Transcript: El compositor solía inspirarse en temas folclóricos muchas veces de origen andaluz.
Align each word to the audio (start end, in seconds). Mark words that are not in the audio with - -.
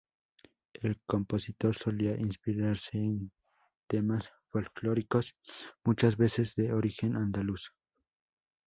El 0.73 0.99
compositor 1.05 1.75
solía 1.75 2.17
inspirarse 2.19 2.97
en 2.97 3.31
temas 3.87 4.31
folclóricos 4.49 5.35
muchas 5.83 6.17
veces 6.17 6.55
de 6.55 6.73
origen 6.73 7.15
andaluz. 7.15 7.71